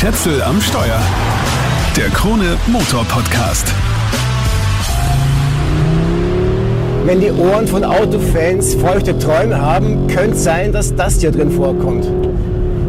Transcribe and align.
Schätzel 0.00 0.40
am 0.44 0.60
Steuer. 0.60 1.00
Der 1.96 2.04
Krone 2.10 2.56
Motor 2.68 3.04
Podcast. 3.06 3.66
Wenn 7.04 7.20
die 7.20 7.32
Ohren 7.32 7.66
von 7.66 7.82
Autofans 7.82 8.76
feuchte 8.76 9.18
Träume 9.18 9.60
haben, 9.60 10.06
könnte 10.06 10.36
es 10.36 10.44
sein, 10.44 10.70
dass 10.70 10.94
das 10.94 11.18
hier 11.18 11.32
drin 11.32 11.50
vorkommt. 11.50 12.08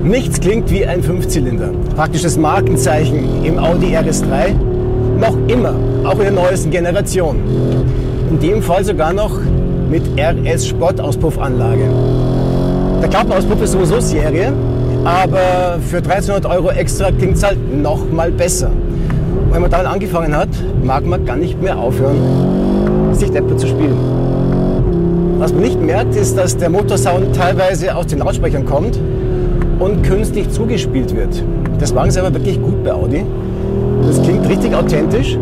Nichts 0.04 0.40
klingt 0.40 0.70
wie 0.70 0.86
ein 0.86 1.02
Fünfzylinder. 1.02 1.72
Praktisches 1.96 2.38
Markenzeichen 2.38 3.44
im 3.44 3.58
Audi 3.58 3.98
RS3. 3.98 4.54
Noch 5.18 5.36
immer, 5.48 5.74
auch 6.04 6.20
in 6.20 6.20
der 6.20 6.32
neuesten 6.32 6.70
Generation. 6.70 7.38
In 8.30 8.40
dem 8.40 8.62
Fall 8.62 8.86
sogar 8.86 9.14
noch 9.14 9.36
mit 9.90 10.04
RS 10.16 10.68
Sportauspuffanlage. 10.68 11.90
Der 13.02 13.10
Klappenauspuff 13.10 13.64
ist 13.64 13.72
sowieso 13.72 14.00
Serie, 14.00 14.54
aber 15.06 15.80
für 15.90 15.98
1300 15.98 16.46
Euro 16.46 16.70
extra 16.72 17.12
klingt 17.12 17.38
es 17.38 17.44
halt 17.44 17.58
noch 17.74 18.10
mal 18.12 18.32
besser. 18.32 18.72
Wenn 19.52 19.62
man 19.62 19.72
damit 19.72 19.88
angefangen 19.88 20.36
hat, 20.36 20.50
mag 20.84 21.06
man 21.06 21.26
gar 21.26 21.36
nicht 21.36 21.62
mehr 21.62 21.78
aufhören, 21.78 23.14
sich 23.14 23.32
Deppe 23.32 23.56
zu 23.58 23.68
spielen. 23.68 23.98
Was 25.40 25.54
man 25.54 25.62
nicht 25.62 25.82
merkt, 25.82 26.16
ist, 26.16 26.38
dass 26.38 26.58
der 26.58 26.70
Motorsound 26.70 27.36
teilweise 27.36 27.96
aus 27.96 28.08
den 28.08 28.20
Lautsprechern 28.20 28.66
kommt 28.66 29.00
und 29.80 30.04
künstlich 30.04 30.50
zugespielt 30.50 31.16
wird. 31.16 31.44
Das 31.80 31.94
machen 31.94 32.12
sie 32.12 32.20
aber 32.20 32.34
wirklich 32.34 32.62
gut 32.62 32.84
bei 32.84 32.92
Audi. 32.92 33.26
Das 34.06 34.22
klingt 34.22 34.48
richtig 34.50 34.76
authentisch 34.76 35.38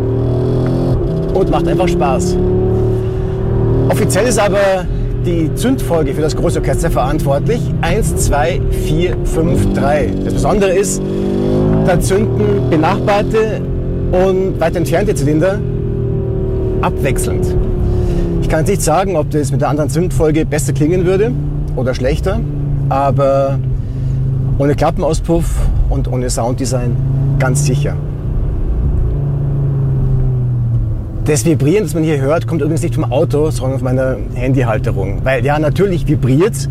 und 1.34 1.50
macht 1.50 1.66
einfach 1.66 1.88
Spaß. 1.88 2.36
Offiziell 3.88 4.26
ist 4.26 4.38
aber 4.38 4.86
die 5.24 5.54
Zündfolge 5.54 6.14
für 6.14 6.22
das 6.22 6.36
Großorchester 6.36 6.90
verantwortlich. 6.90 7.60
1, 7.80 8.16
2, 8.16 8.60
4, 8.86 9.16
5, 9.24 9.74
3. 9.74 10.10
Das 10.24 10.34
Besondere 10.34 10.70
ist, 10.70 11.02
da 11.86 12.00
zünden 12.00 12.70
benachbarte 12.70 13.60
und 14.12 14.60
weit 14.60 14.76
entfernte 14.76 15.14
Zylinder 15.14 15.58
abwechselnd. 16.82 17.46
Ich 18.42 18.48
kann 18.48 18.64
nicht 18.64 18.82
sagen, 18.82 19.16
ob 19.16 19.30
das 19.30 19.52
mit 19.52 19.60
der 19.60 19.68
anderen 19.68 19.90
Zündfolge 19.90 20.46
besser 20.46 20.72
klingen 20.72 21.04
würde 21.04 21.32
oder 21.76 21.94
schlechter, 21.94 22.40
aber 22.88 23.58
ohne 24.58 24.74
Klappenauspuff 24.74 25.44
und 25.90 26.10
ohne 26.10 26.30
Sounddesign 26.30 26.96
ganz 27.38 27.66
sicher. 27.66 27.94
Das 31.28 31.44
Vibrieren, 31.44 31.84
das 31.84 31.92
man 31.92 32.04
hier 32.04 32.18
hört, 32.22 32.46
kommt 32.46 32.62
übrigens 32.62 32.82
nicht 32.82 32.94
vom 32.94 33.12
Auto, 33.12 33.50
sondern 33.50 33.80
von 33.80 33.84
meiner 33.84 34.16
Handyhalterung. 34.32 35.20
Weil 35.24 35.44
ja, 35.44 35.58
natürlich 35.58 36.08
vibriert 36.08 36.70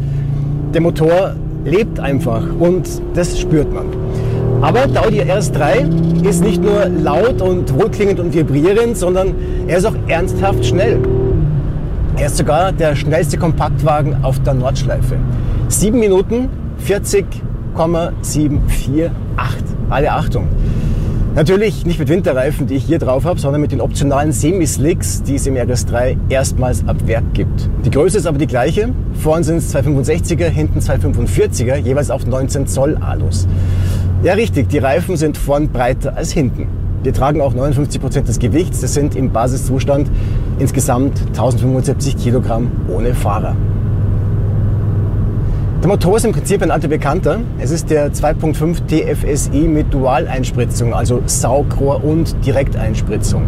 der 0.74 0.82
Motor 0.82 1.36
lebt 1.64 2.00
einfach 2.00 2.42
und 2.58 2.90
das 3.14 3.40
spürt 3.40 3.72
man. 3.72 3.86
Aber 4.62 4.88
der 4.88 5.06
Audi 5.06 5.22
RS3 5.22 6.26
ist 6.28 6.44
nicht 6.44 6.64
nur 6.64 6.90
laut 6.90 7.40
und 7.40 7.72
wohlklingend 7.72 8.20
und 8.20 8.34
vibrierend, 8.34 8.98
sondern 8.98 9.36
er 9.68 9.78
ist 9.78 9.86
auch 9.86 9.94
ernsthaft 10.08 10.66
schnell. 10.66 10.98
Er 12.16 12.26
ist 12.26 12.38
sogar 12.38 12.72
der 12.72 12.96
schnellste 12.96 13.38
Kompaktwagen 13.38 14.24
auf 14.24 14.42
der 14.42 14.56
Nordschleife. 14.56 15.18
7 15.68 16.00
Minuten 16.00 16.50
40,748. 16.80 19.12
Alle 19.92 20.12
Achtung. 20.12 20.48
Natürlich 21.38 21.86
nicht 21.86 22.00
mit 22.00 22.10
Winterreifen, 22.10 22.66
die 22.66 22.74
ich 22.74 22.86
hier 22.86 22.98
drauf 22.98 23.24
habe, 23.24 23.40
sondern 23.40 23.62
mit 23.62 23.72
den 23.72 23.80
optionalen 23.80 24.32
Semi-Slicks, 24.32 25.22
die 25.22 25.36
es 25.36 25.46
im 25.46 25.54
RS3 25.54 26.18
erstmals 26.30 26.88
ab 26.88 26.96
Werk 27.06 27.36
gibt. 27.36 27.70
Die 27.86 27.92
Größe 27.92 28.18
ist 28.18 28.26
aber 28.26 28.40
die 28.40 28.48
gleiche. 28.48 28.90
Vorn 29.22 29.44
sind 29.44 29.58
es 29.58 29.72
265er, 29.76 30.48
hinten 30.48 30.80
245er, 30.80 31.76
jeweils 31.76 32.10
auf 32.10 32.26
19 32.26 32.66
Zoll 32.66 32.98
Alus. 33.02 33.48
Ja, 34.24 34.34
richtig, 34.34 34.70
die 34.70 34.80
Reifen 34.80 35.16
sind 35.16 35.38
vorn 35.38 35.70
breiter 35.70 36.18
als 36.18 36.32
hinten. 36.32 36.68
Wir 37.04 37.14
tragen 37.14 37.40
auch 37.42 37.54
59 37.54 38.02
Prozent 38.02 38.28
des 38.28 38.40
Gewichts. 38.40 38.82
Das 38.82 38.96
sind 38.96 39.16
im 39.16 39.32
Basiszustand 39.32 40.10
insgesamt 40.58 41.20
1075 41.28 42.18
Kilogramm 42.18 42.72
ohne 42.92 43.14
Fahrer. 43.14 43.56
Der 45.88 45.94
Motor 45.94 46.18
ist 46.18 46.26
im 46.26 46.34
Prinzip 46.34 46.62
ein 46.62 46.70
alter 46.70 46.90
Bekannter. 46.90 47.40
Es 47.60 47.72
ist 47.72 47.90
der 47.90 48.12
2.5 48.12 48.88
TFSI 48.88 49.70
mit 49.70 49.94
Dualeinspritzung, 49.94 50.94
also 50.94 51.22
Saugrohr 51.28 52.04
und 52.04 52.36
Direkteinspritzung. 52.46 53.44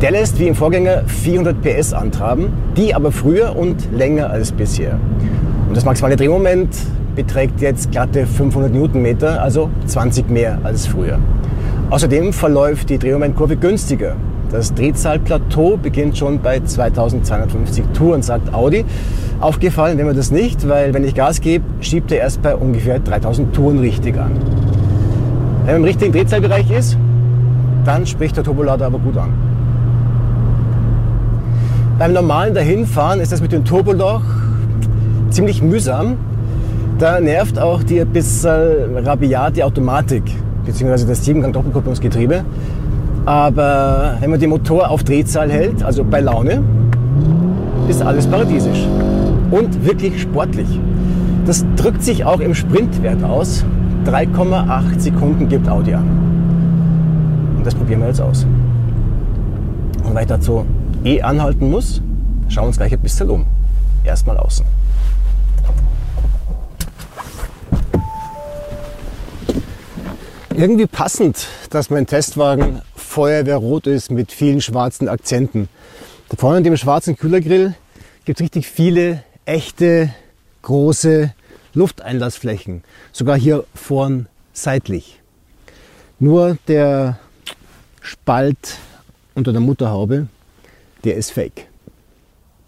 Der 0.00 0.10
lässt 0.10 0.38
wie 0.38 0.46
im 0.46 0.54
Vorgänger 0.54 1.02
400 1.06 1.60
PS 1.60 1.92
antraben, 1.92 2.50
die 2.78 2.94
aber 2.94 3.12
früher 3.12 3.54
und 3.54 3.92
länger 3.92 4.30
als 4.30 4.52
bisher. 4.52 4.98
Und 5.68 5.76
das 5.76 5.84
maximale 5.84 6.16
Drehmoment 6.16 6.74
beträgt 7.14 7.60
jetzt 7.60 7.90
glatte 7.90 8.26
500 8.26 8.72
Newtonmeter, 8.72 9.42
also 9.42 9.68
20 9.84 10.30
mehr 10.30 10.58
als 10.64 10.86
früher. 10.86 11.18
Außerdem 11.90 12.32
verläuft 12.32 12.88
die 12.88 12.98
Drehmomentkurve 12.98 13.58
günstiger. 13.58 14.16
Das 14.50 14.72
Drehzahlplateau 14.74 15.76
beginnt 15.76 16.16
schon 16.16 16.40
bei 16.40 16.60
2250 16.60 17.84
Touren, 17.94 18.22
sagt 18.22 18.54
Audi. 18.54 18.84
Aufgefallen 19.40 19.98
wäre 19.98 20.08
mir 20.08 20.14
das 20.14 20.30
nicht, 20.30 20.68
weil 20.68 20.94
wenn 20.94 21.04
ich 21.04 21.14
Gas 21.14 21.40
gebe, 21.40 21.64
schiebt 21.80 22.12
er 22.12 22.18
erst 22.18 22.42
bei 22.42 22.54
ungefähr 22.54 23.00
3000 23.00 23.52
Touren 23.54 23.80
richtig 23.80 24.16
an. 24.16 24.30
Wenn 25.64 25.74
man 25.74 25.76
im 25.76 25.84
richtigen 25.84 26.12
Drehzahlbereich 26.12 26.70
ist, 26.70 26.96
dann 27.84 28.06
spricht 28.06 28.36
der 28.36 28.44
Turbolader 28.44 28.86
aber 28.86 28.98
gut 28.98 29.16
an. 29.16 29.32
Beim 31.98 32.12
normalen 32.12 32.54
Dahinfahren 32.54 33.20
ist 33.20 33.32
das 33.32 33.40
mit 33.40 33.52
dem 33.52 33.64
Turboloch 33.64 34.22
ziemlich 35.30 35.60
mühsam. 35.60 36.18
Da 36.98 37.20
nervt 37.20 37.58
auch 37.58 37.82
die 37.82 38.00
ein 38.00 38.08
bisschen 38.08 38.96
rabiate 39.04 39.64
Automatik, 39.64 40.22
beziehungsweise 40.64 41.06
das 41.06 41.26
7-Gang-Doppelkupplungsgetriebe. 41.26 42.44
Aber 43.26 44.18
wenn 44.20 44.30
man 44.30 44.38
den 44.38 44.50
Motor 44.50 44.88
auf 44.88 45.02
Drehzahl 45.02 45.50
hält, 45.50 45.82
also 45.82 46.04
bei 46.04 46.20
Laune, 46.20 46.62
ist 47.88 48.00
alles 48.00 48.24
paradiesisch. 48.24 48.86
Und 49.50 49.84
wirklich 49.84 50.22
sportlich. 50.22 50.68
Das 51.44 51.64
drückt 51.74 52.04
sich 52.04 52.24
auch 52.24 52.38
im 52.38 52.54
Sprintwert 52.54 53.24
aus. 53.24 53.64
3,8 54.06 55.00
Sekunden 55.00 55.48
gibt 55.48 55.68
Audi 55.68 55.94
an. 55.94 56.06
Und 57.56 57.66
das 57.66 57.74
probieren 57.74 58.00
wir 58.00 58.08
jetzt 58.08 58.20
aus. 58.20 58.46
Und 60.04 60.14
weil 60.14 60.22
ich 60.22 60.28
dazu 60.28 60.64
eh 61.02 61.20
anhalten 61.20 61.68
muss, 61.68 62.00
schauen 62.48 62.64
wir 62.64 62.68
uns 62.68 62.76
gleich 62.76 62.92
ein 62.92 63.00
bisschen 63.00 63.28
um. 63.28 63.44
Erstmal 64.04 64.36
außen. 64.36 64.64
Irgendwie 70.54 70.86
passend, 70.86 71.48
dass 71.70 71.90
mein 71.90 72.06
Testwagen 72.06 72.82
Feuerwehrrot 73.16 73.86
ist 73.86 74.10
mit 74.10 74.30
vielen 74.30 74.60
schwarzen 74.60 75.08
Akzenten. 75.08 75.70
Da 76.28 76.36
vorne 76.36 76.58
in 76.58 76.64
dem 76.64 76.76
schwarzen 76.76 77.16
Kühlergrill 77.16 77.74
gibt 78.26 78.38
es 78.38 78.44
richtig 78.44 78.66
viele 78.66 79.24
echte 79.46 80.10
große 80.60 81.32
Lufteinlassflächen. 81.72 82.84
Sogar 83.12 83.38
hier 83.38 83.64
vorn 83.74 84.26
seitlich. 84.52 85.18
Nur 86.18 86.58
der 86.68 87.18
Spalt 88.02 88.76
unter 89.34 89.52
der 89.52 89.62
Mutterhaube, 89.62 90.26
der 91.04 91.14
ist 91.14 91.30
fake. 91.30 91.68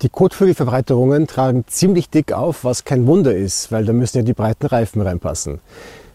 Die 0.00 0.08
Kotflügelverbreiterungen 0.08 1.26
tragen 1.26 1.66
ziemlich 1.66 2.08
dick 2.08 2.32
auf, 2.32 2.64
was 2.64 2.86
kein 2.86 3.06
Wunder 3.06 3.36
ist, 3.36 3.70
weil 3.70 3.84
da 3.84 3.92
müssen 3.92 4.16
ja 4.16 4.22
die 4.22 4.32
breiten 4.32 4.64
Reifen 4.64 5.02
reinpassen. 5.02 5.60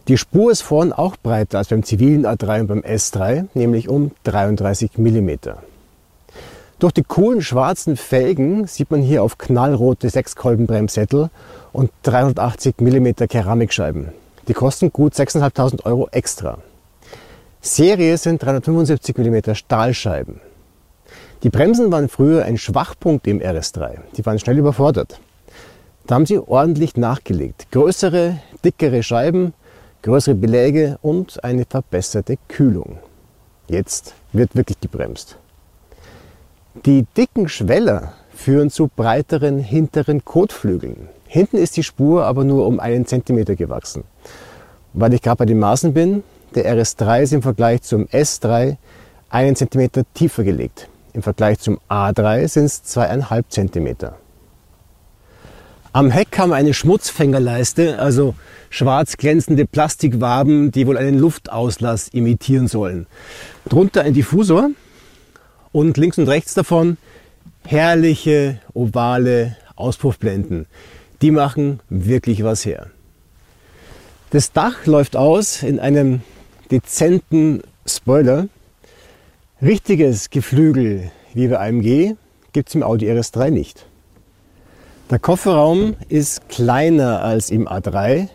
Die 0.09 0.17
Spur 0.17 0.51
ist 0.51 0.63
vorn 0.63 0.91
auch 0.91 1.15
breiter 1.15 1.59
als 1.59 1.69
beim 1.69 1.83
zivilen 1.83 2.25
A3 2.25 2.61
und 2.61 2.67
beim 2.67 2.81
S3, 2.81 3.45
nämlich 3.53 3.87
um 3.87 4.11
33 4.25 4.97
mm. 4.97 5.29
Durch 6.79 6.91
die 6.91 7.03
coolen 7.03 7.41
schwarzen 7.41 7.95
Felgen 7.95 8.67
sieht 8.67 8.91
man 8.91 9.01
hier 9.01 9.23
auf 9.23 9.37
knallrote 9.37 10.09
Sechskolbenbremssättel 10.09 11.29
und 11.71 11.89
380 12.03 12.81
mm 12.81 13.27
Keramikscheiben. 13.29 14.09
Die 14.49 14.53
kosten 14.53 14.91
gut 14.91 15.13
6.500 15.13 15.85
Euro 15.85 16.09
extra. 16.11 16.57
Serie 17.61 18.17
sind 18.17 18.43
375 18.43 19.17
mm 19.17 19.53
Stahlscheiben. 19.55 20.41
Die 21.43 21.49
Bremsen 21.49 21.93
waren 21.93 22.09
früher 22.09 22.43
ein 22.43 22.57
Schwachpunkt 22.57 23.25
im 23.25 23.39
RS3. 23.39 23.99
Die 24.17 24.25
waren 24.25 24.39
schnell 24.39 24.57
überfordert. 24.57 25.21
Da 26.07 26.15
haben 26.15 26.25
sie 26.25 26.39
ordentlich 26.39 26.97
nachgelegt. 26.97 27.67
Größere, 27.71 28.39
dickere 28.65 29.01
Scheiben, 29.01 29.53
größere 30.03 30.35
Beläge 30.35 30.99
und 31.01 31.43
eine 31.43 31.65
verbesserte 31.65 32.37
Kühlung. 32.47 32.99
Jetzt 33.67 34.13
wird 34.33 34.55
wirklich 34.55 34.79
gebremst. 34.79 35.37
Die 36.85 37.05
dicken 37.17 37.47
Schweller 37.47 38.13
führen 38.35 38.69
zu 38.69 38.89
breiteren 38.93 39.59
hinteren 39.59 40.25
Kotflügeln. 40.25 41.07
Hinten 41.27 41.57
ist 41.57 41.77
die 41.77 41.83
Spur 41.83 42.25
aber 42.25 42.43
nur 42.43 42.67
um 42.67 42.79
einen 42.79 43.05
Zentimeter 43.05 43.55
gewachsen. 43.55 44.03
Weil 44.93 45.13
ich 45.13 45.21
gerade 45.21 45.37
bei 45.37 45.45
den 45.45 45.59
Maßen 45.59 45.93
bin, 45.93 46.23
der 46.53 46.65
RS3 46.75 47.23
ist 47.23 47.33
im 47.33 47.41
Vergleich 47.41 47.81
zum 47.81 48.05
S3 48.07 48.75
einen 49.29 49.55
Zentimeter 49.55 50.03
tiefer 50.13 50.43
gelegt. 50.43 50.89
Im 51.13 51.23
Vergleich 51.23 51.59
zum 51.59 51.79
A3 51.89 52.47
sind 52.47 52.65
es 52.65 52.83
zweieinhalb 52.83 53.51
Zentimeter. 53.51 54.17
Am 55.95 56.09
Heck 56.09 56.35
wir 56.39 56.55
eine 56.55 56.73
Schmutzfängerleiste, 56.73 57.99
also 57.99 58.33
schwarz 58.71 59.15
glänzende 59.15 59.67
Plastikwaben, 59.67 60.71
die 60.71 60.87
wohl 60.87 60.97
einen 60.97 61.19
Luftauslass 61.19 62.07
imitieren 62.07 62.67
sollen. 62.67 63.05
Drunter 63.69 64.01
ein 64.01 64.15
Diffusor 64.15 64.71
und 65.71 65.95
links 65.97 66.17
und 66.17 66.27
rechts 66.27 66.55
davon 66.55 66.97
herrliche 67.63 68.59
ovale 68.73 69.55
Auspuffblenden. 69.75 70.65
Die 71.21 71.29
machen 71.29 71.79
wirklich 71.89 72.43
was 72.43 72.65
her. 72.65 72.87
Das 74.31 74.51
Dach 74.51 74.87
läuft 74.87 75.15
aus 75.15 75.61
in 75.61 75.79
einem 75.79 76.21
dezenten 76.71 77.61
Spoiler. 77.85 78.47
Richtiges 79.61 80.31
Geflügel 80.31 81.11
wie 81.35 81.49
bei 81.49 81.59
AMG 81.59 82.15
gibt 82.51 82.69
es 82.69 82.73
im 82.73 82.81
Audi 82.81 83.11
RS3 83.11 83.51
nicht. 83.51 83.85
Der 85.09 85.19
Kofferraum 85.19 85.95
ist 86.09 86.47
kleiner 86.49 87.21
als 87.21 87.51
im 87.51 87.67
A3, 87.67 88.29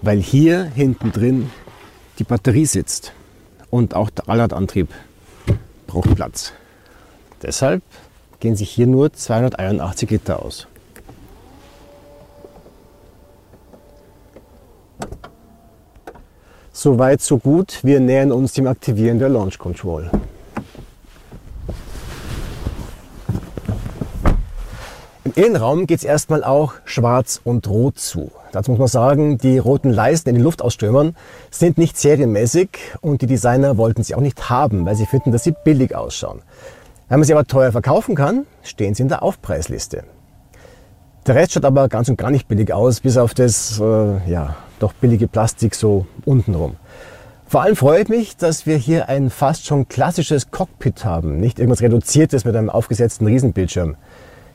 weil 0.00 0.18
hier 0.18 0.64
hinten 0.64 1.12
drin 1.12 1.50
die 2.18 2.24
Batterie 2.24 2.66
sitzt 2.66 3.12
und 3.70 3.94
auch 3.94 4.10
der 4.10 4.28
Allradantrieb 4.28 4.88
braucht 5.86 6.14
Platz. 6.14 6.52
Deshalb 7.42 7.82
gehen 8.40 8.56
sich 8.56 8.70
hier 8.70 8.86
nur 8.86 9.12
281 9.12 10.10
Liter 10.10 10.42
aus. 10.42 10.68
Soweit, 16.72 17.20
so 17.20 17.38
gut. 17.38 17.80
Wir 17.82 18.00
nähern 18.00 18.32
uns 18.32 18.54
dem 18.54 18.66
Aktivieren 18.66 19.18
der 19.18 19.28
Launch 19.28 19.58
Control. 19.58 20.10
Im 25.34 25.44
Innenraum 25.44 25.86
geht 25.86 26.00
es 26.00 26.04
erstmal 26.04 26.44
auch 26.44 26.74
schwarz 26.84 27.40
und 27.42 27.66
rot 27.66 27.98
zu. 27.98 28.30
Dazu 28.52 28.72
muss 28.72 28.78
man 28.78 28.88
sagen, 28.88 29.38
die 29.38 29.56
roten 29.56 29.90
Leisten 29.90 30.28
in 30.28 30.34
den 30.34 30.44
Luftausströmern 30.44 31.16
sind 31.50 31.78
nicht 31.78 31.96
serienmäßig 31.96 32.68
und 33.00 33.22
die 33.22 33.26
Designer 33.26 33.78
wollten 33.78 34.02
sie 34.02 34.14
auch 34.14 34.20
nicht 34.20 34.50
haben, 34.50 34.84
weil 34.84 34.94
sie 34.94 35.06
finden, 35.06 35.32
dass 35.32 35.44
sie 35.44 35.54
billig 35.64 35.96
ausschauen. 35.96 36.42
Wenn 37.08 37.20
man 37.20 37.26
sie 37.26 37.32
aber 37.32 37.46
teuer 37.46 37.72
verkaufen 37.72 38.14
kann, 38.14 38.44
stehen 38.62 38.94
sie 38.94 39.04
in 39.04 39.08
der 39.08 39.22
Aufpreisliste. 39.22 40.04
Der 41.26 41.34
Rest 41.34 41.52
schaut 41.52 41.64
aber 41.64 41.88
ganz 41.88 42.10
und 42.10 42.18
gar 42.18 42.30
nicht 42.30 42.46
billig 42.46 42.70
aus, 42.74 43.00
bis 43.00 43.16
auf 43.16 43.32
das 43.32 43.80
äh, 43.80 44.30
ja, 44.30 44.56
doch 44.80 44.92
billige 44.92 45.28
Plastik 45.28 45.74
so 45.74 46.04
untenrum. 46.26 46.76
Vor 47.46 47.62
allem 47.62 47.76
freue 47.76 48.02
ich 48.02 48.08
mich, 48.08 48.36
dass 48.36 48.66
wir 48.66 48.76
hier 48.76 49.08
ein 49.08 49.30
fast 49.30 49.64
schon 49.64 49.88
klassisches 49.88 50.50
Cockpit 50.50 51.06
haben, 51.06 51.40
nicht 51.40 51.58
irgendwas 51.58 51.80
Reduziertes 51.80 52.44
mit 52.44 52.54
einem 52.54 52.68
aufgesetzten 52.68 53.26
Riesenbildschirm. 53.26 53.96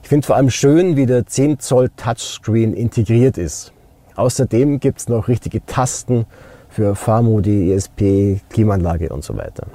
Ich 0.07 0.09
finde 0.09 0.25
vor 0.25 0.38
allem 0.38 0.50
schön, 0.50 0.95
wie 0.95 1.06
der 1.06 1.25
10 1.25 1.59
Zoll 1.59 1.89
Touchscreen 1.98 2.74
integriert 2.74 3.38
ist. 3.38 3.74
Außerdem 4.15 4.80
gibt 4.80 5.00
es 5.00 5.09
noch 5.09 5.27
richtige 5.27 5.65
Tasten 5.65 6.25
für 6.69 6.95
Fahrmodi, 6.95 7.74
ESP, 7.74 8.39
Klimaanlage 8.50 9.09
und 9.09 9.25
so 9.25 9.36
weiter. 9.36 9.68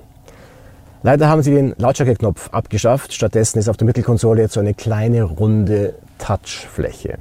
Leider 1.03 1.29
haben 1.29 1.43
sie 1.43 1.51
den 1.51 1.75
Lautstärkeknopf 1.77 2.49
abgeschafft. 2.49 3.13
Stattdessen 3.13 3.59
ist 3.59 3.69
auf 3.69 3.77
der 3.77 3.85
Mittelkonsole 3.85 4.41
jetzt 4.41 4.55
so 4.55 4.61
eine 4.61 4.73
kleine 4.73 5.25
runde 5.25 5.97
Touchfläche. 6.17 7.19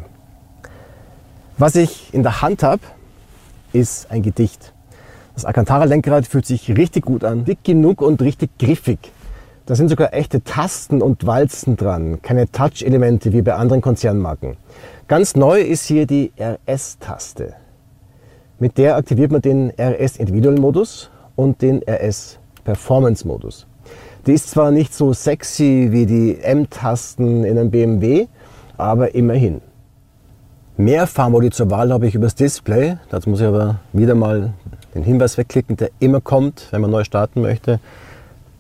Was 1.58 1.76
ich 1.76 2.14
in 2.14 2.24
der 2.24 2.42
Hand 2.42 2.64
habe, 2.64 2.82
ist 3.74 4.10
ein 4.10 4.22
Gedicht. 4.22 4.72
Das 5.34 5.44
Alcantara-Lenkrad 5.44 6.28
fühlt 6.28 6.46
sich 6.46 6.78
richtig 6.78 7.04
gut 7.04 7.26
an, 7.26 7.44
dick 7.44 7.62
genug 7.66 8.02
und 8.02 8.22
richtig 8.22 8.58
griffig. 8.58 9.00
Da 9.68 9.76
sind 9.76 9.90
sogar 9.90 10.14
echte 10.14 10.44
Tasten 10.44 11.02
und 11.04 11.28
Walzen 11.28 11.78
dran, 11.78 12.22
keine 12.24 12.52
Touch-Elemente 12.52 13.32
wie 13.32 13.44
bei 13.44 13.54
anderen 13.54 13.82
Konzernmarken. 13.82 14.58
Ganz 15.08 15.36
neu 15.36 15.62
ist 15.62 15.86
hier 15.86 16.08
die 16.08 16.32
RS-Taste. 16.40 17.54
Mit 18.58 18.78
der 18.80 18.96
aktiviert 18.96 19.32
man 19.32 19.42
den 19.42 19.72
RS 19.80 20.18
Individual 20.18 20.56
Modus 20.56 21.12
und 21.36 21.62
den 21.62 21.84
RS 21.88 22.40
Performance 22.64 23.28
Modus. 23.28 23.68
Die 24.26 24.34
ist 24.34 24.50
zwar 24.50 24.72
nicht 24.72 24.94
so 24.96 25.14
sexy 25.14 25.90
wie 25.92 26.06
die 26.06 26.40
M-Tasten 26.42 27.44
in 27.44 27.58
einem 27.58 27.70
BMW, 27.70 28.28
aber 28.78 29.14
immerhin. 29.14 29.62
Mehr 30.78 31.06
Fahrmodi 31.06 31.52
zur 31.52 31.70
Wahl 31.70 31.94
habe 31.94 32.08
ich 32.08 32.16
übers 32.16 32.34
Display. 32.34 32.98
Dazu 33.10 33.30
muss 33.30 33.42
ich 33.42 33.48
aber 33.48 33.80
wieder 33.94 34.16
mal 34.16 34.54
den 34.96 35.04
Hinweis 35.04 35.38
wegklicken, 35.38 35.78
der 35.78 35.92
immer 36.00 36.22
kommt, 36.22 36.68
wenn 36.72 36.82
man 36.82 36.90
neu 36.90 37.04
starten 37.04 37.42
möchte. 37.42 37.80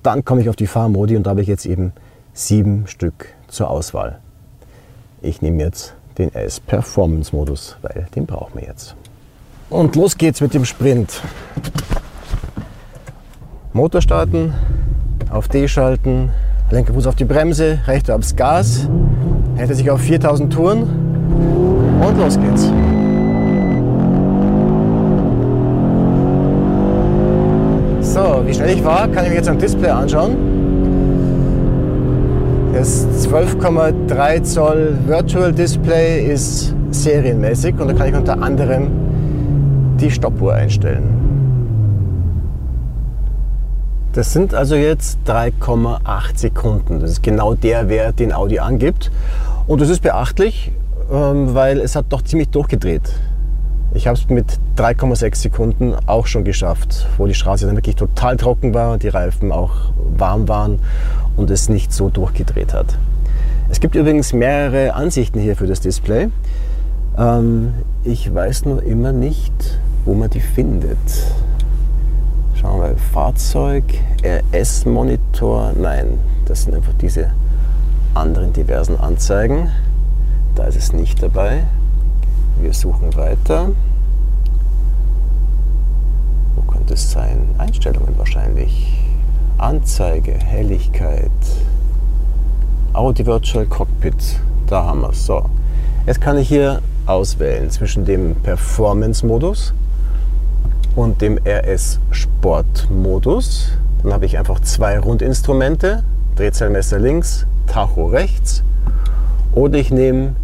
Dann 0.03 0.25
komme 0.25 0.41
ich 0.41 0.49
auf 0.49 0.55
die 0.55 0.67
Fahrmodi 0.67 1.15
und 1.15 1.23
da 1.23 1.31
habe 1.31 1.41
ich 1.41 1.47
jetzt 1.47 1.65
eben 1.65 1.93
sieben 2.33 2.87
Stück 2.87 3.27
zur 3.47 3.69
Auswahl. 3.69 4.19
Ich 5.21 5.41
nehme 5.41 5.61
jetzt 5.61 5.93
den 6.17 6.33
S 6.33 6.59
Performance 6.59 7.35
Modus, 7.35 7.77
weil 7.81 8.07
den 8.15 8.25
brauchen 8.25 8.59
wir 8.59 8.67
jetzt. 8.67 8.95
Und 9.69 9.95
los 9.95 10.17
geht's 10.17 10.41
mit 10.41 10.53
dem 10.53 10.65
Sprint. 10.65 11.21
Motor 13.73 14.01
starten, 14.01 14.53
auf 15.29 15.47
D 15.47 15.67
schalten, 15.67 16.31
linker 16.71 16.93
Fuß 16.93 17.07
auf 17.07 17.15
die 17.15 17.25
Bremse, 17.25 17.79
rechter 17.87 18.15
aufs 18.15 18.35
Gas, 18.35 18.89
hält 19.55 19.73
sich 19.75 19.89
auf 19.89 20.01
4000 20.01 20.51
Touren 20.51 20.83
und 22.01 22.17
los 22.17 22.37
geht's. 22.37 22.69
Wie 28.51 28.55
schnell 28.55 28.77
ich 28.77 28.83
war, 28.83 29.07
kann 29.07 29.23
ich 29.23 29.29
mir 29.29 29.37
jetzt 29.37 29.47
am 29.47 29.57
Display 29.57 29.89
anschauen. 29.89 30.35
Das 32.73 33.07
12,3 33.25 34.43
Zoll 34.43 34.97
Virtual 35.05 35.53
Display 35.53 36.25
ist 36.25 36.75
serienmäßig 36.89 37.79
und 37.79 37.87
da 37.87 37.93
kann 37.93 38.09
ich 38.09 38.13
unter 38.13 38.41
anderem 38.41 38.87
die 40.01 40.11
Stoppuhr 40.11 40.53
einstellen. 40.53 41.03
Das 44.11 44.33
sind 44.33 44.53
also 44.53 44.75
jetzt 44.75 45.19
3,8 45.27 46.01
Sekunden. 46.35 46.99
Das 46.99 47.11
ist 47.11 47.23
genau 47.23 47.53
der 47.53 47.87
Wert, 47.87 48.19
den 48.19 48.33
Audi 48.33 48.59
angibt. 48.59 49.11
Und 49.65 49.79
das 49.79 49.87
ist 49.87 50.01
beachtlich, 50.01 50.73
ähm, 51.09 51.55
weil 51.55 51.79
es 51.79 51.95
hat 51.95 52.07
doch 52.09 52.21
ziemlich 52.21 52.49
durchgedreht. 52.49 53.13
Ich 53.93 54.07
habe 54.07 54.17
es 54.17 54.29
mit 54.29 54.57
3,6 54.77 55.35
Sekunden 55.35 55.95
auch 56.05 56.25
schon 56.25 56.45
geschafft, 56.45 57.07
wo 57.17 57.27
die 57.27 57.33
Straße 57.33 57.65
dann 57.65 57.75
wirklich 57.75 57.97
total 57.97 58.37
trocken 58.37 58.73
war, 58.73 58.97
die 58.97 59.09
Reifen 59.09 59.51
auch 59.51 59.91
warm 60.17 60.47
waren 60.47 60.79
und 61.35 61.49
es 61.51 61.67
nicht 61.67 61.91
so 61.91 62.09
durchgedreht 62.09 62.73
hat. 62.73 62.97
Es 63.69 63.81
gibt 63.81 63.95
übrigens 63.95 64.31
mehrere 64.31 64.93
Ansichten 64.93 65.39
hier 65.39 65.57
für 65.57 65.67
das 65.67 65.81
Display. 65.81 66.29
Ähm, 67.17 67.73
ich 68.05 68.33
weiß 68.33 68.65
nur 68.65 68.81
immer 68.83 69.11
nicht, 69.11 69.79
wo 70.05 70.13
man 70.13 70.29
die 70.29 70.39
findet. 70.39 70.97
Schauen 72.55 72.81
wir, 72.81 72.95
Fahrzeug, 72.97 73.83
RS-Monitor, 74.23 75.73
nein, 75.77 76.19
das 76.45 76.63
sind 76.63 76.75
einfach 76.75 76.93
diese 77.01 77.31
anderen 78.13 78.53
diversen 78.53 78.97
Anzeigen. 78.97 79.69
Da 80.55 80.65
ist 80.65 80.77
es 80.77 80.93
nicht 80.93 81.21
dabei. 81.21 81.63
Wir 82.61 82.73
suchen 82.73 83.15
weiter. 83.15 83.69
Wo 86.55 86.61
könnte 86.71 86.93
es 86.93 87.11
sein? 87.11 87.49
Einstellungen 87.57 88.15
wahrscheinlich. 88.19 88.99
Anzeige, 89.57 90.33
Helligkeit, 90.33 91.31
Audi 92.93 93.25
Virtual 93.25 93.65
Cockpit. 93.65 94.39
Da 94.67 94.83
haben 94.83 95.01
wir 95.01 95.09
es. 95.09 95.25
So, 95.25 95.45
jetzt 96.05 96.21
kann 96.21 96.37
ich 96.37 96.49
hier 96.49 96.83
auswählen 97.07 97.71
zwischen 97.71 98.05
dem 98.05 98.35
Performance-Modus 98.35 99.73
und 100.95 101.19
dem 101.19 101.39
RS 101.43 101.99
Sport 102.11 102.89
Modus. 102.91 103.71
Dann 104.03 104.13
habe 104.13 104.27
ich 104.27 104.37
einfach 104.37 104.59
zwei 104.59 104.99
Rundinstrumente, 104.99 106.03
Drehzahlmesser 106.35 106.99
links, 106.99 107.47
Tacho 107.65 108.05
rechts. 108.05 108.63
Oder 109.53 109.79
ich 109.79 109.89
nehme 109.89 110.35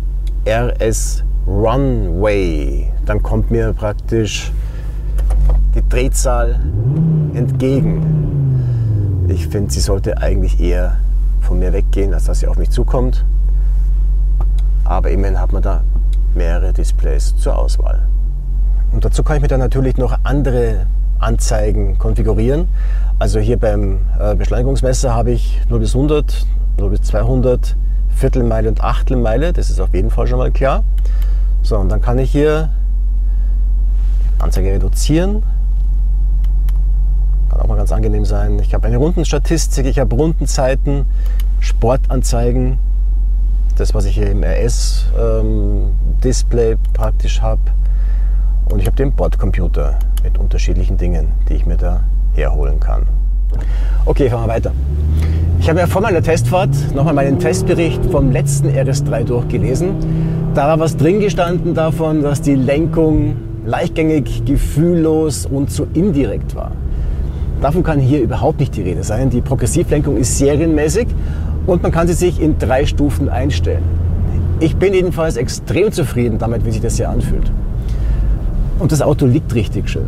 RS 0.47 1.23
Runway. 1.47 2.91
Dann 3.05 3.23
kommt 3.23 3.49
mir 3.49 3.73
praktisch 3.73 4.51
die 5.75 5.87
Drehzahl 5.87 6.59
entgegen. 7.33 9.25
Ich 9.29 9.47
finde, 9.47 9.71
sie 9.71 9.79
sollte 9.79 10.17
eigentlich 10.17 10.59
eher 10.59 10.97
von 11.41 11.59
mir 11.59 11.71
weggehen, 11.71 12.13
als 12.13 12.25
dass 12.25 12.39
sie 12.39 12.47
auf 12.47 12.57
mich 12.57 12.69
zukommt. 12.69 13.25
Aber 14.83 15.09
immerhin 15.09 15.39
hat 15.39 15.53
man 15.53 15.61
da 15.61 15.83
mehrere 16.35 16.73
Displays 16.73 17.35
zur 17.37 17.57
Auswahl. 17.57 18.07
Und 18.91 19.05
dazu 19.05 19.23
kann 19.23 19.37
ich 19.37 19.41
mir 19.41 19.47
dann 19.47 19.59
natürlich 19.59 19.97
noch 19.97 20.17
andere 20.23 20.85
Anzeigen 21.19 21.97
konfigurieren. 21.97 22.67
Also 23.19 23.39
hier 23.39 23.57
beim 23.57 23.99
äh, 24.19 24.35
Beschleunigungsmesser 24.35 25.13
habe 25.13 25.31
ich 25.31 25.61
0 25.69 25.79
bis 25.79 25.95
100, 25.95 26.45
0 26.79 26.89
bis 26.89 27.01
200, 27.03 27.75
Viertelmeile 28.09 28.69
und 28.69 28.83
Achtelmeile. 28.83 29.53
Das 29.53 29.69
ist 29.69 29.79
auf 29.79 29.93
jeden 29.93 30.09
Fall 30.09 30.27
schon 30.27 30.37
mal 30.37 30.51
klar. 30.51 30.83
So, 31.67 31.77
und 31.77 31.89
dann 31.89 31.99
kann 32.01 32.17
ich 32.17 32.31
hier 32.31 32.69
Anzeige 34.39 34.71
reduzieren. 34.71 35.43
Kann 37.49 37.59
auch 37.59 37.67
mal 37.67 37.75
ganz 37.75 37.91
angenehm 37.91 38.23
sein. 38.23 38.57
Ich 38.59 38.73
habe 38.73 38.87
eine 38.87 38.95
Rundenstatistik, 38.95 39.85
ich 39.85 39.99
habe 39.99 40.15
Rundenzeiten, 40.15 41.03
Sportanzeigen. 41.59 42.79
das, 43.75 43.93
was 43.93 44.05
ich 44.05 44.15
hier 44.15 44.31
im 44.31 44.43
RS-Display 44.45 45.11
ähm, 46.71 46.79
praktisch 46.93 47.41
habe. 47.41 47.59
Und 48.69 48.79
ich 48.79 48.85
habe 48.85 48.95
den 48.95 49.11
Bordcomputer 49.11 49.99
mit 50.23 50.37
unterschiedlichen 50.37 50.95
Dingen, 50.95 51.33
die 51.49 51.55
ich 51.55 51.65
mir 51.65 51.75
da 51.75 52.05
herholen 52.33 52.79
kann. 52.79 53.07
Okay, 54.05 54.29
fahren 54.29 54.47
wir 54.47 54.53
weiter. 54.53 54.71
Ich 55.59 55.67
habe 55.69 55.79
ja 55.79 55.87
vor 55.87 56.01
meiner 56.01 56.21
Testfahrt 56.21 56.69
nochmal 56.95 57.13
meinen 57.13 57.39
Testbericht 57.39 58.05
vom 58.05 58.31
letzten 58.31 58.69
RS3 58.69 59.25
durchgelesen. 59.25 60.36
Da 60.57 60.67
war 60.67 60.79
was 60.79 60.97
drin 60.97 61.19
gestanden 61.19 61.75
davon, 61.75 62.23
dass 62.23 62.41
die 62.41 62.55
Lenkung 62.55 63.35
leichtgängig, 63.67 64.43
gefühllos 64.43 65.45
und 65.45 65.69
zu 65.69 65.85
indirekt 65.93 66.55
war. 66.55 66.71
Davon 67.61 67.83
kann 67.83 67.99
hier 67.99 68.23
überhaupt 68.23 68.59
nicht 68.59 68.75
die 68.75 68.81
Rede 68.81 69.03
sein. 69.03 69.29
Die 69.29 69.41
Progressivlenkung 69.41 70.17
ist 70.17 70.39
serienmäßig 70.39 71.09
und 71.67 71.83
man 71.83 71.91
kann 71.91 72.07
sie 72.07 72.15
sich 72.15 72.41
in 72.41 72.57
drei 72.57 72.87
Stufen 72.87 73.29
einstellen. 73.29 73.83
Ich 74.59 74.75
bin 74.77 74.95
jedenfalls 74.95 75.37
extrem 75.37 75.91
zufrieden 75.91 76.39
damit, 76.39 76.65
wie 76.65 76.71
sich 76.71 76.81
das 76.81 76.97
hier 76.97 77.11
anfühlt. 77.11 77.51
Und 78.79 78.91
das 78.91 79.03
Auto 79.03 79.27
liegt 79.27 79.53
richtig 79.53 79.87
schön. 79.87 80.07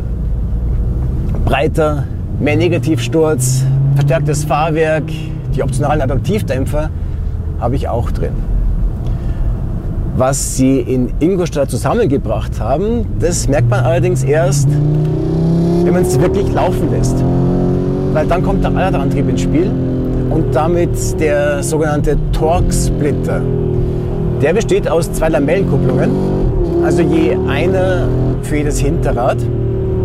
Breiter, 1.45 2.05
mehr 2.39 2.55
Negativsturz, 2.55 3.65
verstärktes 3.93 4.45
Fahrwerk, 4.45 5.03
die 5.55 5.61
optionalen 5.61 6.01
Adaptivdämpfer 6.01 6.89
habe 7.59 7.75
ich 7.75 7.87
auch 7.87 8.09
drin. 8.09 8.48
Was 10.19 10.57
sie 10.57 10.81
in 10.81 11.13
Ingolstadt 11.21 11.71
zusammengebracht 11.71 12.59
haben, 12.59 13.05
das 13.21 13.47
merkt 13.47 13.69
man 13.69 13.85
allerdings 13.85 14.21
erst, 14.21 14.67
wenn 14.67 15.93
man 15.93 16.01
es 16.01 16.19
wirklich 16.19 16.51
laufen 16.51 16.91
lässt. 16.91 17.15
Weil 18.11 18.27
dann 18.27 18.43
kommt 18.43 18.61
der 18.65 18.75
Allradantrieb 18.75 19.29
ins 19.29 19.43
Spiel 19.43 19.71
und 20.29 20.53
damit 20.53 20.89
der 21.21 21.63
sogenannte 21.63 22.17
Torque-Splitter. 22.33 23.41
Der 24.41 24.53
besteht 24.53 24.89
aus 24.89 25.09
zwei 25.13 25.29
Lamellenkupplungen, 25.29 26.09
also 26.83 27.01
je 27.01 27.37
eine 27.47 28.09
für 28.41 28.57
jedes 28.57 28.77
Hinterrad. 28.77 29.37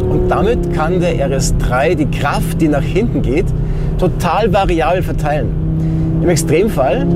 Und 0.09 0.29
damit 0.29 0.73
kann 0.73 1.01
der 1.01 1.29
RS3 1.29 1.97
die 1.97 2.07
Kraft, 2.07 2.61
die 2.61 2.69
nach 2.69 2.83
hinten 2.83 3.21
geht, 3.21 3.47
total 3.99 4.53
variabel 4.53 5.03
verteilen. 5.03 5.64
Im 6.25 6.31
Extremfall 6.31 7.07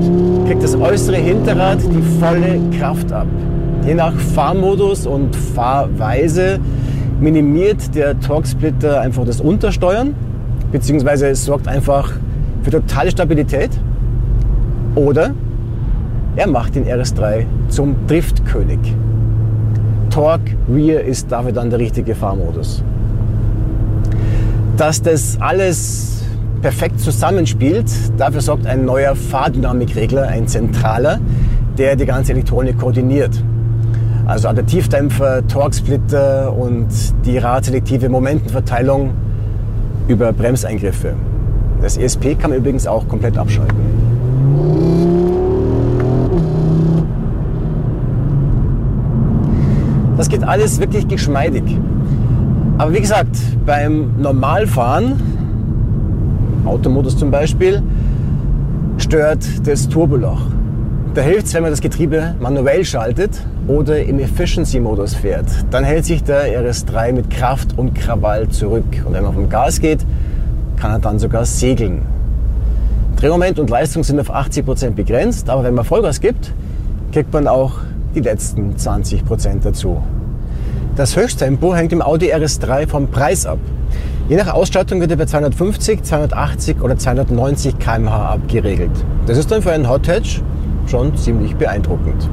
kriegt 0.45 0.61
das 0.61 0.75
äußere 0.75 1.15
Hinterrad 1.15 1.79
die 1.81 2.19
volle 2.19 2.59
Kraft 2.77 3.11
ab. 3.11 3.25
Je 3.83 3.95
nach 3.95 4.13
Fahrmodus 4.13 5.07
und 5.07 5.35
Fahrweise 5.35 6.59
minimiert 7.19 7.95
der 7.95 8.19
Torque-Splitter 8.19 9.01
einfach 9.01 9.25
das 9.25 9.41
Untersteuern, 9.41 10.13
es 10.71 11.43
sorgt 11.43 11.67
einfach 11.67 12.11
für 12.61 12.69
totale 12.69 13.09
Stabilität. 13.09 13.71
Oder 14.93 15.31
er 16.35 16.47
macht 16.47 16.75
den 16.75 16.85
RS3 16.85 17.45
zum 17.69 17.95
Driftkönig. 18.05 18.77
Torque 20.11 20.55
Rear 20.71 21.01
ist 21.01 21.31
dafür 21.31 21.51
dann 21.51 21.71
der 21.71 21.79
richtige 21.79 22.13
Fahrmodus. 22.13 22.83
Dass 24.77 25.01
das 25.01 25.35
alles 25.41 26.18
perfekt 26.61 26.99
zusammenspielt, 26.99 27.89
dafür 28.17 28.41
sorgt 28.41 28.65
ein 28.65 28.85
neuer 28.85 29.15
Fahrdynamikregler, 29.15 30.27
ein 30.27 30.47
zentraler, 30.47 31.19
der 31.77 31.95
die 31.95 32.05
ganze 32.05 32.33
Elektronik 32.33 32.77
koordiniert. 32.77 33.41
Also 34.25 34.47
Adaptivdämpfer, 34.49 35.47
Torque-Splitter 35.47 36.53
und 36.53 36.87
die 37.25 37.37
radselektive 37.37 38.09
Momentenverteilung 38.09 39.11
über 40.07 40.31
Bremseingriffe. 40.33 41.13
Das 41.81 41.97
ESP 41.97 42.35
kann 42.37 42.51
man 42.51 42.59
übrigens 42.59 42.85
auch 42.85 43.07
komplett 43.07 43.37
abschalten. 43.37 43.77
Das 50.17 50.27
geht 50.27 50.43
alles 50.43 50.79
wirklich 50.81 51.07
geschmeidig. 51.07 51.63
Aber 52.77 52.93
wie 52.93 52.99
gesagt, 52.99 53.37
beim 53.65 54.21
Normalfahren, 54.21 55.28
Automodus 56.69 57.17
zum 57.17 57.31
Beispiel, 57.31 57.81
stört 58.97 59.43
das 59.65 59.89
Turboloch. 59.89 60.41
Da 61.13 61.21
hilft 61.21 61.47
es, 61.47 61.53
wenn 61.55 61.63
man 61.63 61.71
das 61.71 61.81
Getriebe 61.81 62.35
manuell 62.39 62.85
schaltet 62.85 63.31
oder 63.67 64.03
im 64.03 64.19
Efficiency-Modus 64.19 65.15
fährt. 65.15 65.47
Dann 65.71 65.83
hält 65.83 66.05
sich 66.05 66.23
der 66.23 66.45
RS3 66.63 67.13
mit 67.13 67.29
Kraft 67.29 67.77
und 67.77 67.95
Krawall 67.95 68.47
zurück. 68.49 68.85
Und 69.05 69.13
wenn 69.13 69.23
man 69.23 69.33
vom 69.33 69.49
Gas 69.49 69.81
geht, 69.81 70.05
kann 70.77 70.91
er 70.91 70.99
dann 70.99 71.17
sogar 71.17 71.45
segeln. 71.45 72.03
Drehmoment 73.19 73.59
und 73.59 73.69
Leistung 73.69 74.03
sind 74.03 74.19
auf 74.19 74.33
80 74.33 74.65
Prozent 74.65 74.95
begrenzt, 74.95 75.49
aber 75.49 75.63
wenn 75.63 75.73
man 75.73 75.83
Vollgas 75.83 76.21
gibt, 76.21 76.53
kriegt 77.11 77.33
man 77.33 77.47
auch 77.47 77.73
die 78.15 78.21
letzten 78.21 78.77
20 78.77 79.25
Prozent 79.25 79.65
dazu. 79.65 80.01
Das 80.95 81.15
Höchsttempo 81.15 81.73
hängt 81.73 81.91
im 81.91 82.01
Audi 82.01 82.33
RS3 82.33 82.87
vom 82.87 83.07
Preis 83.07 83.45
ab. 83.45 83.59
Je 84.29 84.35
nach 84.35 84.53
Ausstattung 84.53 85.01
wird 85.01 85.09
er 85.09 85.17
bei 85.17 85.25
250, 85.25 86.03
280 86.03 86.83
oder 86.83 86.95
290 86.95 87.79
km/h 87.79 88.29
abgeregelt. 88.29 88.91
Das 89.25 89.39
ist 89.39 89.49
dann 89.49 89.63
für 89.63 89.71
einen 89.71 89.89
Hot 89.89 90.07
Hatch 90.07 90.43
schon 90.85 91.17
ziemlich 91.17 91.55
beeindruckend. 91.55 92.29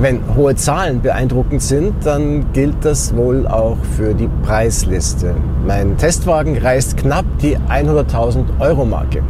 Wenn 0.00 0.20
hohe 0.36 0.54
Zahlen 0.54 1.00
beeindruckend 1.00 1.62
sind, 1.62 1.94
dann 2.04 2.52
gilt 2.52 2.84
das 2.84 3.16
wohl 3.16 3.46
auch 3.46 3.78
für 3.96 4.12
die 4.12 4.28
Preisliste. 4.42 5.34
Mein 5.66 5.96
Testwagen 5.96 6.58
reißt 6.58 6.98
knapp 6.98 7.24
die 7.40 7.56
100.000 7.56 8.60
Euro 8.60 8.84
Marke, 8.84 9.22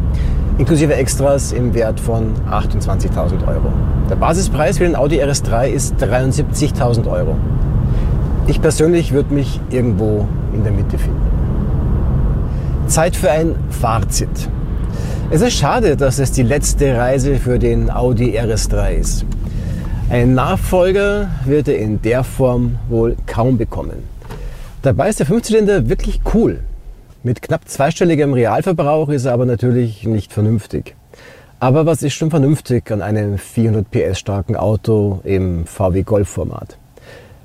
inklusive 0.58 0.96
Extras 0.96 1.52
im 1.52 1.74
Wert 1.74 2.00
von 2.00 2.32
28.000 2.50 3.46
Euro. 3.46 3.72
Der 4.10 4.16
Basispreis 4.16 4.78
für 4.78 4.84
den 4.84 4.96
Audi 4.96 5.22
RS3 5.22 5.68
ist 5.68 5.94
73.000 6.02 7.08
Euro. 7.08 7.36
Ich 8.48 8.60
persönlich 8.60 9.12
würde 9.12 9.32
mich 9.32 9.60
irgendwo 9.70 10.26
in 10.52 10.64
der 10.64 10.72
Mitte 10.72 10.98
finden. 10.98 11.31
Zeit 12.92 13.16
für 13.16 13.30
ein 13.30 13.54
Fazit. 13.70 14.28
Es 15.30 15.40
ist 15.40 15.54
schade, 15.54 15.96
dass 15.96 16.18
es 16.18 16.30
die 16.30 16.42
letzte 16.42 16.94
Reise 16.94 17.36
für 17.36 17.58
den 17.58 17.90
Audi 17.90 18.38
RS3 18.38 18.96
ist. 18.96 19.24
Ein 20.10 20.34
Nachfolger 20.34 21.30
wird 21.46 21.68
er 21.68 21.78
in 21.78 22.02
der 22.02 22.22
Form 22.22 22.76
wohl 22.90 23.16
kaum 23.26 23.56
bekommen. 23.56 24.02
Dabei 24.82 25.08
ist 25.08 25.20
der 25.20 25.26
Fünfzylinder 25.26 25.88
wirklich 25.88 26.20
cool. 26.34 26.60
Mit 27.22 27.40
knapp 27.40 27.66
zweistelligem 27.66 28.34
Realverbrauch 28.34 29.08
ist 29.08 29.24
er 29.24 29.32
aber 29.32 29.46
natürlich 29.46 30.04
nicht 30.04 30.30
vernünftig. 30.30 30.94
Aber 31.60 31.86
was 31.86 32.02
ist 32.02 32.12
schon 32.12 32.28
vernünftig 32.28 32.92
an 32.92 33.00
einem 33.00 33.38
400 33.38 33.90
PS 33.90 34.18
starken 34.18 34.54
Auto 34.54 35.22
im 35.24 35.64
VW 35.64 36.02
Golf 36.02 36.28
Format? 36.28 36.76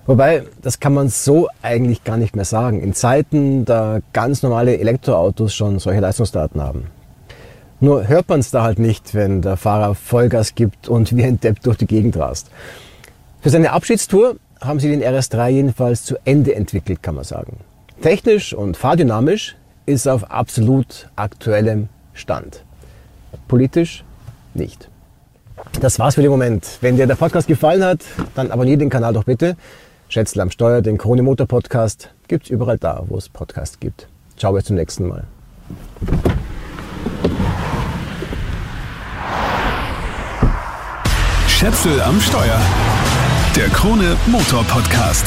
Wobei, 0.08 0.44
das 0.62 0.80
kann 0.80 0.94
man 0.94 1.10
so 1.10 1.50
eigentlich 1.62 2.06
gar 2.06 2.16
nicht 2.16 2.36
mehr 2.36 2.46
sagen. 2.46 2.82
In 2.82 2.94
Zeiten, 2.94 3.66
da 3.66 4.00
ganz 4.14 4.42
normale 4.42 4.78
Elektroautos 4.80 5.54
schon 5.54 5.80
solche 5.80 6.00
Leistungsdaten 6.00 6.62
haben. 6.62 6.86
Nur 7.82 8.08
hört 8.08 8.30
man 8.30 8.40
es 8.40 8.50
da 8.50 8.64
halt 8.64 8.80
nicht, 8.80 9.14
wenn 9.14 9.42
der 9.42 9.58
Fahrer 9.58 9.96
Vollgas 9.96 10.56
gibt 10.56 10.88
und 10.88 11.16
wie 11.16 11.26
ein 11.26 11.40
Depp 11.40 11.62
durch 11.62 11.78
die 11.78 11.86
Gegend 11.86 12.18
rast. 12.18 12.50
Für 13.42 13.50
seine 13.50 13.72
Abschiedstour 13.72 14.38
haben 14.62 14.80
sie 14.80 14.90
den 14.90 15.04
RS3 15.04 15.50
jedenfalls 15.50 16.04
zu 16.04 16.16
Ende 16.24 16.56
entwickelt, 16.56 17.04
kann 17.04 17.16
man 17.16 17.26
sagen. 17.26 17.58
Technisch 18.02 18.54
und 18.54 18.78
fahrdynamisch 18.78 19.58
ist 19.86 20.08
auf 20.08 20.32
absolut 20.32 21.10
aktuellem 21.18 21.90
Stand. 22.14 22.64
Politisch 23.48 24.04
nicht. 24.54 24.90
Das 25.82 26.00
war's 26.00 26.16
für 26.16 26.22
den 26.22 26.32
Moment. 26.32 26.78
Wenn 26.82 26.96
dir 26.96 27.08
der 27.08 27.16
Podcast 27.16 27.48
gefallen 27.48 27.84
hat, 27.84 28.00
dann 28.36 28.52
abonniere 28.52 28.78
den 28.78 28.90
Kanal 28.90 29.14
doch 29.14 29.26
bitte. 29.26 29.58
Schätzle 30.10 30.42
am 30.42 30.52
Steuer, 30.52 30.82
den 30.82 30.98
Krone 30.98 31.22
Motor 31.22 31.48
Podcast 31.48 32.12
gibt's 32.30 32.50
überall 32.50 32.78
da, 32.78 33.04
wo 33.08 33.18
es 33.18 33.28
Podcasts 33.28 33.80
gibt. 33.80 34.08
Ciao, 34.38 34.54
bis 34.54 34.66
zum 34.66 34.78
nächsten 34.78 35.08
Mal. 35.08 35.26
Schätzel 41.50 42.02
am 42.02 42.22
Steuer. 42.22 42.62
Der 43.56 43.68
Krone 43.70 44.16
Motor 44.28 44.64
Podcast. 44.66 45.26